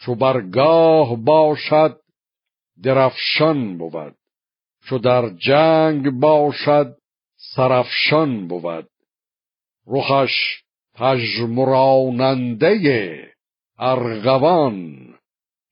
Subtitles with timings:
[0.00, 2.00] چو برگاه باشد
[2.82, 4.14] درفشان بود.
[4.84, 6.96] چو در جنگ باشد
[7.36, 8.88] سرفشان بود.
[9.86, 10.62] رخش
[10.94, 12.74] پژمراننده
[13.78, 15.08] ارغوان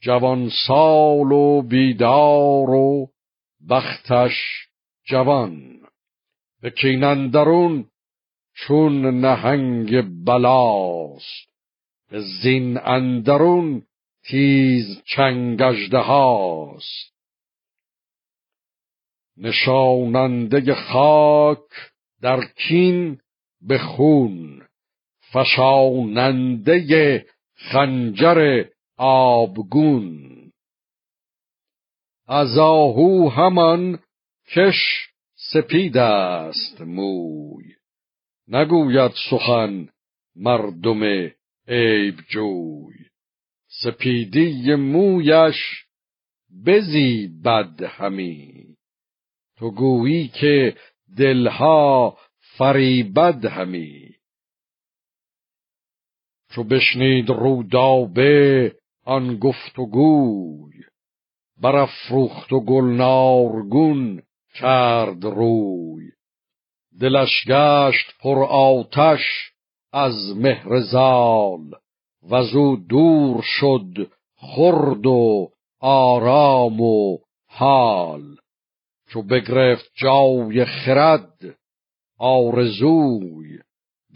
[0.00, 3.10] جوان سال و بیدار و
[3.70, 4.68] بختش
[5.04, 5.80] جوان.
[6.62, 7.86] به کینندرون
[8.54, 11.48] چون نهنگ بلاست
[12.10, 13.82] به زین اندرون
[14.28, 17.16] تیز چنگجده هاست.
[19.36, 21.68] نشاننده خاک
[22.22, 23.20] در کین
[23.60, 24.62] به خون
[25.32, 28.64] فشاننده خنجر
[28.96, 30.52] آبگون.
[32.26, 33.98] از آهو همان
[34.56, 37.64] کش سپید است موی.
[38.48, 39.88] نگوید سخن
[40.36, 41.02] مردم
[41.68, 43.15] عیب جوی.
[43.82, 45.86] سپیدی مویش
[46.66, 48.66] بزی بد همی.
[49.58, 50.76] تو گویی که
[51.18, 54.10] دلها فریبد همی.
[56.50, 58.72] چو بشنید رودابه
[59.04, 60.72] آن گفت و گوی
[61.60, 64.22] برافروخت و گلنارگون
[64.54, 66.10] کرد روی.
[67.00, 69.52] دلش گشت پر آتش
[69.92, 71.70] از مهر زال.
[72.30, 78.36] وزو دور شد خرد و آرام و حال.
[79.08, 81.58] چو بگرفت جای خرد
[82.18, 83.58] آرزوی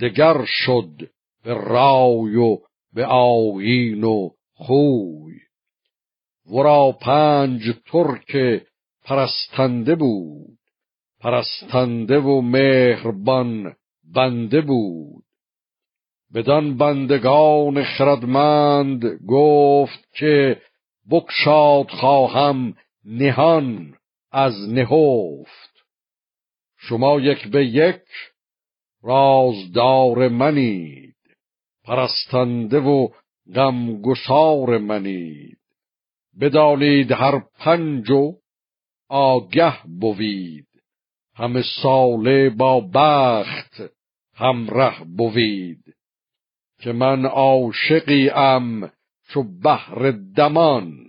[0.00, 1.10] دگر شد
[1.44, 2.58] به رای و
[2.92, 5.34] به آیین و خوی.
[6.46, 8.62] ورا پنج ترک
[9.04, 10.58] پرستنده بود
[11.20, 13.76] پرستنده و مهربان
[14.14, 15.19] بنده بود.
[16.34, 20.62] بدان بندگان خردمند گفت که
[21.10, 23.94] بکشاد خواهم نهان
[24.32, 25.84] از نهفت.
[26.78, 28.02] شما یک به یک
[29.02, 31.16] رازدار منید
[31.84, 33.08] پرستنده و
[33.54, 35.58] غمگسار منید.
[36.40, 38.34] بدانید هر پنج و
[39.08, 40.66] آگه بوید
[41.34, 43.82] همه ساله با بخت
[44.34, 45.94] همره بوید.
[46.80, 48.92] که من عاشقی ام
[49.28, 51.06] چو بحر دمان.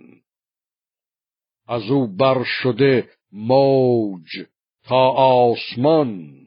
[1.68, 4.46] از او بر شده موج
[4.84, 6.38] تا آسمان.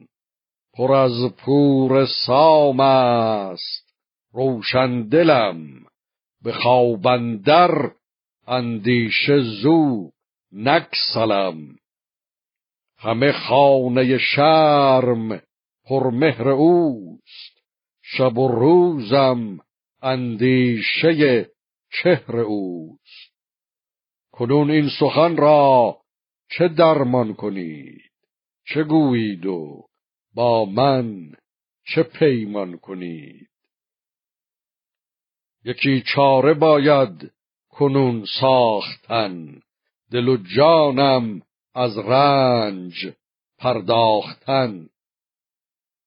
[0.74, 3.94] پر از پور سام است
[4.32, 5.86] روشن دلم
[6.42, 7.90] به خوابندر
[8.46, 10.10] اندیشه زو
[10.52, 11.76] نکسلم.
[12.98, 15.42] همه خانه شرم
[15.84, 17.55] پرمهر اوست.
[18.08, 19.58] شب و روزم
[20.02, 21.50] اندیشه
[21.90, 23.32] چهر اوست.
[24.32, 25.98] کنون این سخن را
[26.48, 28.12] چه درمان کنید؟
[28.64, 29.86] چه گویید و
[30.34, 31.32] با من
[31.84, 33.48] چه پیمان کنید؟
[35.64, 37.32] یکی چاره باید
[37.68, 39.60] کنون ساختن.
[40.10, 41.42] دل و جانم
[41.74, 43.12] از رنج
[43.58, 44.88] پرداختن.